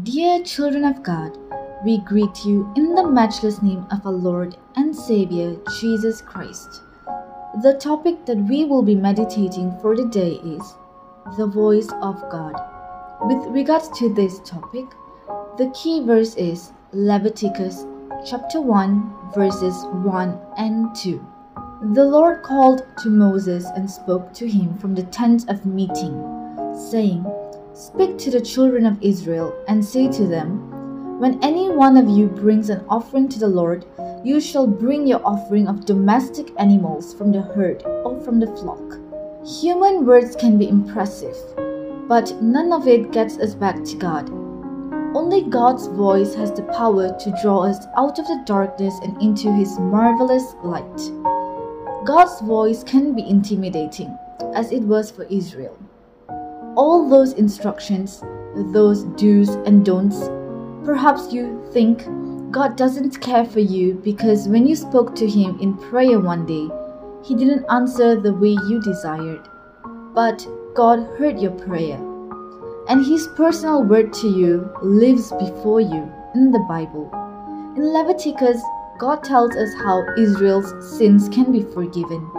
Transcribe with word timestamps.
Dear 0.00 0.42
children 0.42 0.86
of 0.86 1.02
God, 1.02 1.36
we 1.84 1.98
greet 1.98 2.46
you 2.46 2.72
in 2.76 2.94
the 2.94 3.06
matchless 3.06 3.60
name 3.60 3.84
of 3.90 4.06
our 4.06 4.12
Lord 4.12 4.56
and 4.74 4.96
Savior 4.96 5.54
Jesus 5.78 6.22
Christ. 6.22 6.80
The 7.62 7.74
topic 7.74 8.24
that 8.24 8.38
we 8.38 8.64
will 8.64 8.82
be 8.82 8.94
meditating 8.94 9.78
for 9.82 9.94
the 9.94 10.06
day 10.06 10.36
is 10.36 10.76
the 11.36 11.46
voice 11.46 11.90
of 12.00 12.18
God. 12.30 12.54
With 13.26 13.44
regards 13.52 13.90
to 13.98 14.08
this 14.14 14.40
topic, 14.46 14.86
the 15.58 15.70
key 15.74 16.02
verse 16.06 16.36
is 16.36 16.72
Leviticus 16.94 17.84
chapter 18.24 18.62
1 18.62 19.34
verses 19.34 19.74
1 19.92 20.40
and 20.56 20.96
2. 20.96 21.22
The 21.92 22.04
Lord 22.04 22.42
called 22.42 22.86
to 23.02 23.10
Moses 23.10 23.66
and 23.76 23.90
spoke 23.90 24.32
to 24.32 24.48
him 24.48 24.78
from 24.78 24.94
the 24.94 25.04
tent 25.04 25.50
of 25.50 25.66
meeting, 25.66 26.16
saying, 26.90 27.26
Speak 27.74 28.18
to 28.18 28.30
the 28.30 28.40
children 28.40 28.84
of 28.84 29.02
Israel 29.02 29.54
and 29.66 29.82
say 29.82 30.06
to 30.06 30.26
them, 30.26 31.18
When 31.18 31.42
any 31.42 31.70
one 31.70 31.96
of 31.96 32.06
you 32.06 32.26
brings 32.26 32.68
an 32.68 32.84
offering 32.86 33.30
to 33.30 33.38
the 33.38 33.48
Lord, 33.48 33.86
you 34.22 34.42
shall 34.42 34.66
bring 34.66 35.06
your 35.06 35.26
offering 35.26 35.66
of 35.66 35.86
domestic 35.86 36.52
animals 36.58 37.14
from 37.14 37.32
the 37.32 37.40
herd 37.40 37.82
or 38.04 38.20
from 38.20 38.40
the 38.40 38.54
flock. 38.58 38.98
Human 39.62 40.04
words 40.04 40.36
can 40.36 40.58
be 40.58 40.68
impressive, 40.68 41.34
but 42.08 42.42
none 42.42 42.74
of 42.74 42.86
it 42.86 43.10
gets 43.10 43.38
us 43.38 43.54
back 43.54 43.82
to 43.84 43.96
God. 43.96 44.28
Only 45.16 45.40
God's 45.40 45.86
voice 45.86 46.34
has 46.34 46.52
the 46.52 46.64
power 46.74 47.16
to 47.18 47.38
draw 47.40 47.64
us 47.64 47.86
out 47.96 48.18
of 48.18 48.26
the 48.26 48.42
darkness 48.44 48.98
and 49.02 49.20
into 49.22 49.50
His 49.50 49.78
marvelous 49.78 50.54
light. 50.62 51.00
God's 52.04 52.38
voice 52.42 52.84
can 52.84 53.14
be 53.14 53.26
intimidating, 53.26 54.14
as 54.54 54.72
it 54.72 54.82
was 54.82 55.10
for 55.10 55.24
Israel 55.24 55.78
all 56.76 57.08
those 57.08 57.34
instructions, 57.34 58.22
those 58.72 59.04
do's 59.20 59.50
and 59.66 59.84
don'ts, 59.84 60.28
perhaps 60.84 61.32
you 61.32 61.62
think 61.72 62.06
God 62.50 62.76
doesn't 62.76 63.20
care 63.20 63.44
for 63.44 63.60
you 63.60 63.94
because 63.94 64.48
when 64.48 64.66
you 64.66 64.74
spoke 64.76 65.14
to 65.16 65.28
Him 65.28 65.58
in 65.60 65.76
prayer 65.76 66.18
one 66.18 66.46
day, 66.46 66.68
He 67.22 67.34
didn't 67.34 67.66
answer 67.70 68.18
the 68.20 68.32
way 68.32 68.56
you 68.68 68.80
desired. 68.80 69.48
But 70.14 70.46
God 70.74 71.00
heard 71.18 71.40
your 71.40 71.52
prayer. 71.52 71.96
And 72.88 73.04
His 73.04 73.28
personal 73.36 73.82
word 73.84 74.12
to 74.14 74.28
you 74.28 74.70
lives 74.82 75.30
before 75.32 75.80
you 75.80 76.10
in 76.34 76.52
the 76.52 76.64
Bible. 76.68 77.10
In 77.76 77.92
Leviticus, 77.92 78.60
God 78.98 79.22
tells 79.24 79.54
us 79.56 79.72
how 79.82 80.04
Israel's 80.18 80.98
sins 80.98 81.28
can 81.28 81.52
be 81.52 81.62
forgiven. 81.62 82.30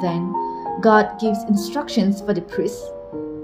Then, 0.00 0.32
God 0.80 1.18
gives 1.20 1.42
instructions 1.44 2.20
for 2.20 2.32
the 2.32 2.42
priests 2.42 2.90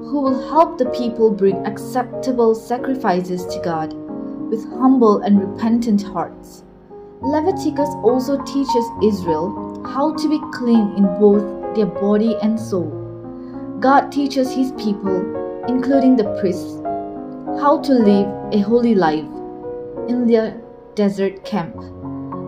who 0.05 0.21
will 0.21 0.49
help 0.51 0.77
the 0.77 0.91
people 0.91 1.31
bring 1.31 1.65
acceptable 1.67 2.55
sacrifices 2.55 3.47
to 3.47 3.59
God 3.61 3.93
with 4.51 4.69
humble 4.69 5.23
and 5.23 5.41
repentant 5.41 6.03
hearts. 6.03 6.63
Leviticus 7.23 7.89
also 8.03 8.37
teaches 8.45 8.85
Israel 9.03 9.83
how 9.87 10.15
to 10.15 10.29
be 10.29 10.39
clean 10.53 10.93
in 10.97 11.05
both 11.19 11.75
their 11.75 11.87
body 11.87 12.37
and 12.43 12.61
soul. 12.61 12.91
God 13.81 14.13
teaches 14.13 14.53
his 14.53 14.73
people, 14.73 15.65
including 15.69 16.17
the 16.17 16.37
priests, 16.39 16.83
how 17.59 17.81
to 17.81 17.93
live 17.93 18.29
a 18.53 18.59
holy 18.59 18.95
life 18.95 19.25
in 20.09 20.27
their 20.27 20.61
desert 20.95 21.45
camp 21.47 21.77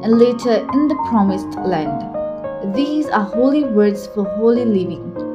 and 0.05 0.19
later 0.19 0.57
in 0.75 0.89
the 0.89 1.07
promised 1.09 1.59
land. 1.61 2.75
These 2.75 3.07
are 3.07 3.25
holy 3.25 3.65
words 3.65 4.07
for 4.09 4.25
holy 4.37 4.67
living 4.67 5.26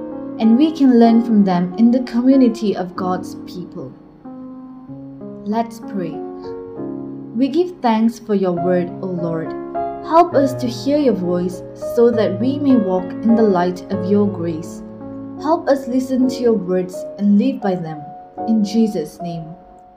and 0.42 0.58
we 0.58 0.72
can 0.72 1.00
learn 1.00 1.24
from 1.24 1.46
them 1.46 1.74
in 1.76 1.92
the 1.92 2.02
community 2.02 2.76
of 2.76 2.96
God's 2.96 3.36
people. 3.46 3.94
Let's 5.46 5.80
pray. 5.80 6.18
We 7.36 7.48
give 7.48 7.80
thanks 7.80 8.18
for 8.18 8.34
your 8.34 8.54
word, 8.54 8.90
O 9.04 9.06
Lord. 9.06 9.52
Help 10.04 10.34
us 10.34 10.56
to 10.56 10.68
hear 10.68 10.98
your 10.98 11.14
voice 11.14 11.62
so 11.96 12.10
that 12.10 12.40
we 12.40 12.58
may 12.58 12.76
walk 12.76 13.06
in 13.06 13.36
the 13.36 13.44
light 13.44 13.84
of 13.94 14.10
your 14.10 14.28
grace. 14.28 14.82
Help 15.42 15.70
us 15.70 15.88
listen 15.88 16.28
to 16.28 16.42
your 16.42 16.54
words 16.54 16.96
and 17.20 17.38
live 17.38 17.62
by 17.62 17.76
them. 17.76 18.02
In 18.48 18.66
Jesus' 18.66 19.22
name, 19.22 19.46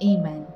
amen. 0.02 0.46